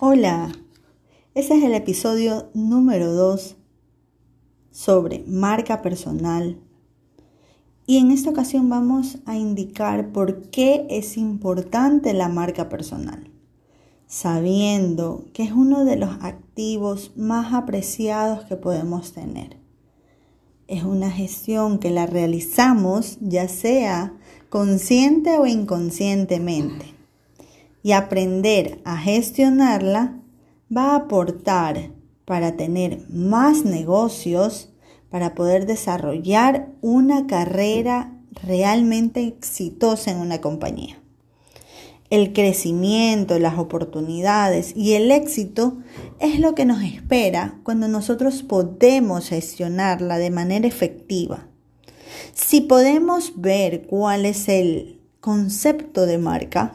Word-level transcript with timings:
Hola, 0.00 0.52
ese 1.34 1.58
es 1.58 1.64
el 1.64 1.74
episodio 1.74 2.50
número 2.54 3.12
2 3.14 3.56
sobre 4.70 5.24
marca 5.26 5.82
personal. 5.82 6.56
Y 7.84 7.98
en 7.98 8.12
esta 8.12 8.30
ocasión 8.30 8.68
vamos 8.68 9.18
a 9.26 9.36
indicar 9.36 10.12
por 10.12 10.50
qué 10.50 10.86
es 10.88 11.16
importante 11.16 12.14
la 12.14 12.28
marca 12.28 12.68
personal, 12.68 13.28
sabiendo 14.06 15.24
que 15.32 15.42
es 15.42 15.50
uno 15.50 15.84
de 15.84 15.96
los 15.96 16.10
activos 16.20 17.10
más 17.16 17.52
apreciados 17.52 18.44
que 18.44 18.54
podemos 18.54 19.10
tener. 19.14 19.56
Es 20.68 20.84
una 20.84 21.10
gestión 21.10 21.80
que 21.80 21.90
la 21.90 22.06
realizamos 22.06 23.18
ya 23.20 23.48
sea 23.48 24.12
consciente 24.48 25.38
o 25.38 25.46
inconscientemente 25.46 26.97
y 27.88 27.92
aprender 27.92 28.82
a 28.84 28.98
gestionarla 28.98 30.20
va 30.70 30.90
a 30.90 30.96
aportar 30.96 31.90
para 32.26 32.54
tener 32.54 33.00
más 33.08 33.64
negocios, 33.64 34.68
para 35.08 35.34
poder 35.34 35.64
desarrollar 35.64 36.68
una 36.82 37.26
carrera 37.26 38.12
realmente 38.46 39.24
exitosa 39.24 40.10
en 40.10 40.18
una 40.18 40.42
compañía. 40.42 41.00
El 42.10 42.34
crecimiento, 42.34 43.38
las 43.38 43.58
oportunidades 43.58 44.76
y 44.76 44.92
el 44.92 45.10
éxito 45.10 45.78
es 46.20 46.40
lo 46.40 46.54
que 46.54 46.66
nos 46.66 46.82
espera 46.82 47.58
cuando 47.62 47.88
nosotros 47.88 48.42
podemos 48.42 49.30
gestionarla 49.30 50.18
de 50.18 50.28
manera 50.28 50.68
efectiva. 50.68 51.48
Si 52.34 52.60
podemos 52.60 53.40
ver 53.40 53.86
cuál 53.86 54.26
es 54.26 54.46
el 54.50 55.00
concepto 55.20 56.04
de 56.04 56.18
marca, 56.18 56.74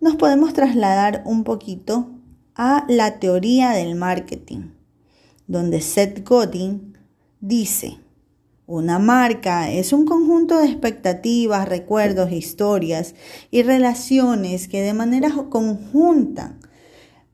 nos 0.00 0.16
podemos 0.16 0.52
trasladar 0.52 1.22
un 1.26 1.44
poquito 1.44 2.10
a 2.54 2.84
la 2.88 3.18
teoría 3.18 3.70
del 3.70 3.94
marketing, 3.94 4.70
donde 5.46 5.80
Seth 5.80 6.26
Godin 6.26 6.96
dice, 7.40 7.98
una 8.66 8.98
marca 8.98 9.70
es 9.70 9.92
un 9.92 10.06
conjunto 10.06 10.58
de 10.58 10.68
expectativas, 10.68 11.68
recuerdos, 11.68 12.32
historias 12.32 13.14
y 13.50 13.62
relaciones 13.62 14.68
que 14.68 14.80
de 14.80 14.94
manera 14.94 15.30
conjunta 15.50 16.58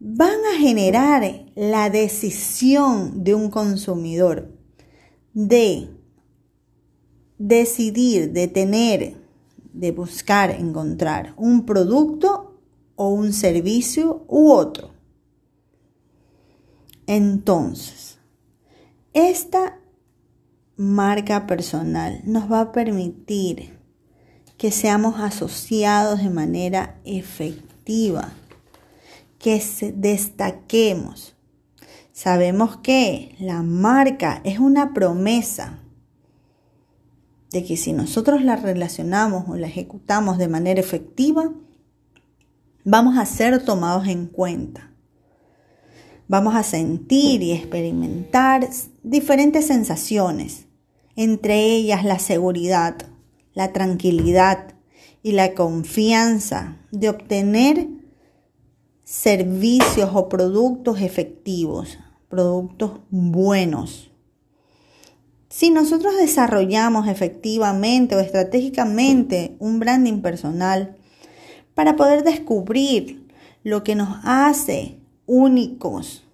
van 0.01 0.39
a 0.53 0.59
generar 0.59 1.45
la 1.55 1.91
decisión 1.91 3.23
de 3.23 3.35
un 3.35 3.51
consumidor 3.51 4.57
de 5.35 5.91
decidir, 7.39 8.33
de 8.33 8.49
tener, 8.49 9.20
de 9.81 9.93
buscar, 9.93 10.51
encontrar 10.51 11.33
un 11.39 11.65
producto 11.65 12.61
o 12.97 13.09
un 13.09 13.33
servicio 13.33 14.25
u 14.29 14.51
otro. 14.53 14.91
Entonces, 17.07 18.19
esta 19.15 19.81
marca 20.77 21.47
personal 21.47 22.21
nos 22.25 22.53
va 22.53 22.61
a 22.61 22.73
permitir 22.73 23.79
que 24.59 24.71
seamos 24.71 25.19
asociados 25.19 26.23
de 26.23 26.29
manera 26.29 27.01
efectiva, 27.05 28.35
que 29.39 29.63
destaquemos. 29.97 31.35
Sabemos 32.13 32.77
que 32.77 33.35
la 33.41 33.63
marca 33.63 34.43
es 34.45 34.59
una 34.59 34.93
promesa 34.93 35.80
de 37.51 37.65
que 37.65 37.77
si 37.77 37.93
nosotros 37.93 38.43
la 38.43 38.57
relacionamos 38.57 39.49
o 39.49 39.57
la 39.57 39.67
ejecutamos 39.67 40.39
de 40.39 40.49
manera 40.49 40.81
efectiva, 40.81 41.53
vamos 42.85 43.19
a 43.19 43.27
ser 43.27 43.65
tomados 43.65 44.07
en 44.07 44.27
cuenta. 44.27 44.93
Vamos 46.29 46.55
a 46.55 46.63
sentir 46.63 47.43
y 47.43 47.53
experimentar 47.53 48.69
diferentes 49.03 49.67
sensaciones, 49.67 50.67
entre 51.17 51.65
ellas 51.65 52.05
la 52.05 52.21
seguridad, 52.21 52.97
la 53.53 53.73
tranquilidad 53.73 54.75
y 55.23 55.33
la 55.33 55.55
confianza 55.55 56.77
de 56.93 57.09
obtener 57.09 57.89
servicios 59.05 60.11
o 60.15 60.29
productos 60.29 61.01
efectivos, 61.01 61.99
productos 62.29 63.01
buenos. 63.11 64.10
Si 65.51 65.71
nosotros 65.71 66.17
desarrollamos 66.17 67.09
efectivamente 67.09 68.15
o 68.15 68.21
estratégicamente 68.21 69.57
un 69.59 69.81
branding 69.81 70.23
personal, 70.23 70.97
para 71.75 71.97
poder 71.97 72.23
descubrir 72.23 73.27
lo 73.65 73.83
que 73.83 73.97
nos 73.97 74.21
hace 74.23 75.01
únicos 75.27 76.25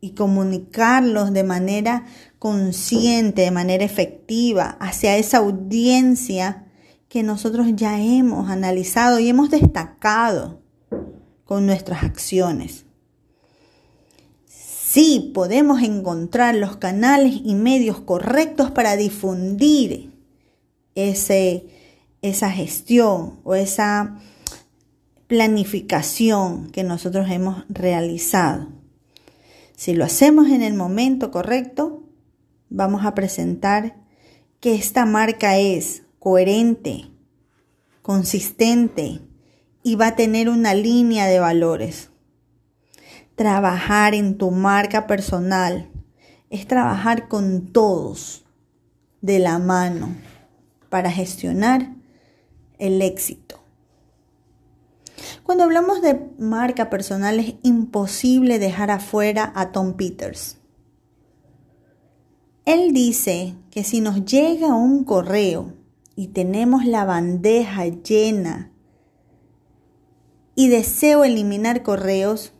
y 0.00 0.10
comunicarlos 0.10 1.32
de 1.32 1.44
manera 1.44 2.04
consciente, 2.40 3.42
de 3.42 3.50
manera 3.52 3.84
efectiva 3.84 4.76
hacia 4.80 5.16
esa 5.16 5.38
audiencia 5.38 6.66
que 7.08 7.22
nosotros 7.22 7.68
ya 7.74 8.00
hemos 8.00 8.50
analizado 8.50 9.20
y 9.20 9.28
hemos 9.28 9.50
destacado 9.50 10.60
con 11.44 11.64
nuestras 11.64 12.02
acciones. 12.02 12.86
Sí, 14.94 15.32
podemos 15.34 15.82
encontrar 15.82 16.54
los 16.54 16.76
canales 16.76 17.40
y 17.44 17.56
medios 17.56 17.98
correctos 17.98 18.70
para 18.70 18.96
difundir 18.96 20.12
ese, 20.94 21.66
esa 22.22 22.48
gestión 22.48 23.40
o 23.42 23.56
esa 23.56 24.20
planificación 25.26 26.70
que 26.70 26.84
nosotros 26.84 27.28
hemos 27.28 27.64
realizado. 27.68 28.68
Si 29.74 29.94
lo 29.94 30.04
hacemos 30.04 30.46
en 30.50 30.62
el 30.62 30.74
momento 30.74 31.32
correcto, 31.32 32.04
vamos 32.70 33.04
a 33.04 33.16
presentar 33.16 33.96
que 34.60 34.76
esta 34.76 35.06
marca 35.06 35.58
es 35.58 36.04
coherente, 36.20 37.06
consistente 38.00 39.22
y 39.82 39.96
va 39.96 40.06
a 40.06 40.14
tener 40.14 40.48
una 40.48 40.72
línea 40.72 41.26
de 41.26 41.40
valores. 41.40 42.10
Trabajar 43.36 44.14
en 44.14 44.38
tu 44.38 44.50
marca 44.50 45.06
personal 45.06 45.90
es 46.50 46.68
trabajar 46.68 47.26
con 47.26 47.72
todos 47.72 48.44
de 49.22 49.40
la 49.40 49.58
mano 49.58 50.14
para 50.88 51.10
gestionar 51.10 51.94
el 52.78 53.02
éxito. 53.02 53.60
Cuando 55.42 55.64
hablamos 55.64 56.00
de 56.00 56.20
marca 56.38 56.88
personal 56.90 57.40
es 57.40 57.54
imposible 57.62 58.58
dejar 58.58 58.90
afuera 58.90 59.52
a 59.56 59.72
Tom 59.72 59.94
Peters. 59.94 60.58
Él 62.64 62.94
dice 62.94 63.54
que 63.70 63.84
si 63.84 64.00
nos 64.00 64.24
llega 64.24 64.74
un 64.74 65.04
correo 65.04 65.74
y 66.16 66.28
tenemos 66.28 66.86
la 66.86 67.04
bandeja 67.04 67.84
llena 67.86 68.70
y 70.54 70.68
deseo 70.68 71.24
eliminar 71.24 71.82
correos, 71.82 72.53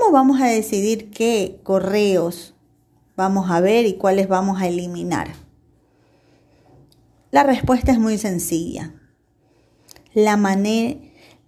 ¿cómo 0.00 0.12
vamos 0.12 0.40
a 0.40 0.46
decidir 0.46 1.10
qué 1.10 1.60
correos 1.62 2.54
vamos 3.16 3.50
a 3.50 3.60
ver 3.60 3.84
y 3.84 3.94
cuáles 3.94 4.28
vamos 4.28 4.60
a 4.60 4.66
eliminar? 4.66 5.28
La 7.30 7.42
respuesta 7.42 7.92
es 7.92 7.98
muy 7.98 8.16
sencilla. 8.16 8.94
La 10.14 10.36
manera 10.36 10.98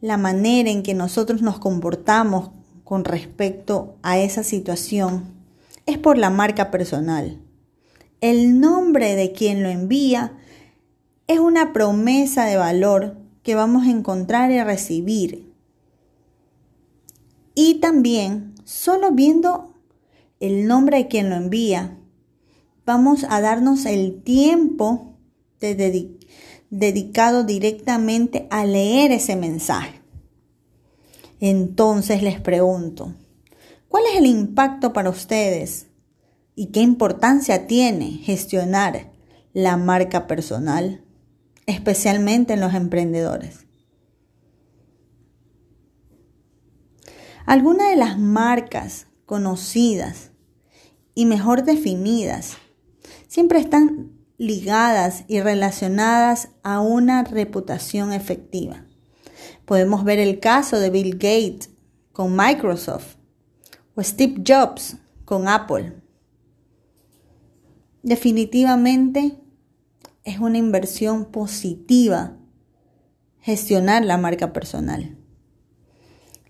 la 0.03 0.17
manera 0.17 0.69
en 0.69 0.83
que 0.83 0.95
nosotros 0.95 1.43
nos 1.43 1.61
comportamos 1.61 2.51
con 2.83 3.05
respecto 3.05 3.95
a 4.03 4.19
esa 4.19 4.43
situación 4.43 5.33
es 5.87 5.97
por 5.97 6.19
la 6.19 6.29
marca 6.29 6.73
personal. 6.73 7.41
El 8.21 8.61
nombre 8.61 9.15
de 9.15 9.31
quien 9.31 9.63
lo 9.63 9.69
envía 9.69 10.33
es 11.29 11.39
una 11.39 11.73
promesa 11.73 12.47
de 12.47 12.57
valor 12.57 13.17
que 13.45 13.55
vamos 13.55 13.87
a 13.87 13.91
encontrar 13.91 14.51
y 14.51 14.61
recibir. 14.61 15.52
Y 17.55 17.81
también, 17.81 18.55
solo 18.65 19.13
viendo 19.13 19.75
el 20.41 20.67
nombre 20.67 20.99
de 20.99 21.09
quien 21.09 21.31
lo 21.31 21.37
envía, 21.37 21.99
vamos 22.85 23.25
a 23.29 23.41
darnos 23.41 23.87
el 23.87 24.23
tiempo 24.23 25.17
dedicado 26.71 27.45
directamente 27.45 28.49
a 28.51 28.65
leer 28.65 29.13
ese 29.13 29.37
mensaje. 29.37 30.01
Entonces 31.41 32.23
les 32.23 32.41
pregunto, 32.41 33.15
¿cuál 33.89 34.05
es 34.11 34.19
el 34.19 34.27
impacto 34.27 34.93
para 34.93 35.11
ustedes 35.11 35.89
y 36.55 36.67
qué 36.67 36.81
importancia 36.81 37.67
tiene 37.67 38.19
gestionar 38.23 39.13
la 39.53 39.77
marca 39.77 40.27
personal, 40.27 41.05
especialmente 41.67 42.55
en 42.55 42.61
los 42.61 42.75
emprendedores? 42.75 43.67
Algunas 47.47 47.91
de 47.91 47.97
las 47.97 48.19
marcas 48.19 49.07
conocidas 49.27 50.31
y 51.15 51.27
mejor 51.27 51.65
definidas 51.65 52.57
siempre 53.29 53.59
están 53.59 54.13
ligadas 54.39 55.25
y 55.29 55.41
relacionadas 55.41 56.49
a 56.63 56.81
una 56.81 57.25
reputación 57.25 58.13
efectiva. 58.13 58.87
Podemos 59.65 60.05
ver 60.05 60.19
el 60.19 60.41
caso 60.41 60.79
de 60.79 60.91
Bill 60.91 61.13
Gates, 61.13 61.71
con 62.13 62.37
Microsoft 62.37 63.17
o 63.95 64.03
Steve 64.03 64.43
Jobs 64.47 64.97
con 65.25 65.49
Apple. 65.49 65.95
Definitivamente 68.03 69.39
es 70.25 70.39
una 70.39 70.59
inversión 70.59 71.27
positiva 71.27 72.37
gestionar 73.41 74.05
la 74.05 74.19
marca 74.19 74.53
personal. 74.53 75.22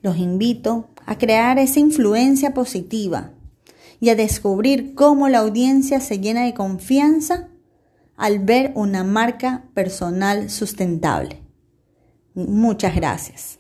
Los 0.03 0.19
invito 0.19 0.89
a 1.07 1.17
crear 1.17 1.59
esa 1.59 1.81
influencia 1.81 2.53
positiva 2.55 3.33
y 4.01 4.11
a 4.11 4.17
descubrir 4.17 4.95
cómo 4.95 5.29
la 5.29 5.39
audiencia 5.39 6.01
se 6.01 6.19
llena 6.19 6.45
de 6.45 6.55
confianza 6.55 7.49
al 8.17 8.41
ver 8.41 8.73
una 8.75 9.05
marca 9.05 9.65
personal 9.75 10.51
sustentable. 10.51 11.43
Muchas 12.35 12.95
gracias. 12.95 13.59